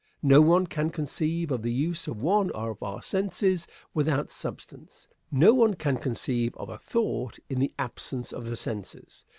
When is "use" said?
1.71-2.07